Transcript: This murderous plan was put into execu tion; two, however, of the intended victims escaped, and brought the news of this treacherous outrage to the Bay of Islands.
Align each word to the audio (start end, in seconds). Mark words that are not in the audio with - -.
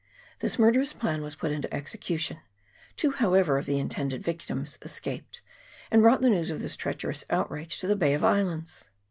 This 0.39 0.57
murderous 0.57 0.93
plan 0.93 1.21
was 1.21 1.35
put 1.35 1.51
into 1.51 1.67
execu 1.67 2.17
tion; 2.17 2.39
two, 2.95 3.11
however, 3.11 3.59
of 3.59 3.67
the 3.67 3.77
intended 3.77 4.23
victims 4.23 4.79
escaped, 4.81 5.41
and 5.91 6.01
brought 6.01 6.21
the 6.21 6.31
news 6.31 6.49
of 6.49 6.59
this 6.59 6.75
treacherous 6.75 7.23
outrage 7.29 7.77
to 7.81 7.85
the 7.87 7.95
Bay 7.95 8.15
of 8.15 8.23
Islands. 8.23 8.89